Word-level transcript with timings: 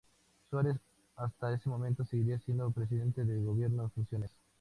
Suárez 0.49 0.77
hasta 1.17 1.53
ese 1.53 1.69
momento 1.69 2.03
seguiría 2.03 2.39
siendo 2.39 2.71
presidente 2.71 3.23
del 3.23 3.43
gobierno 3.45 3.83
en 3.83 3.91
funciones. 3.91 4.31